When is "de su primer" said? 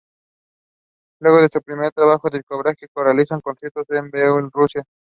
1.43-1.91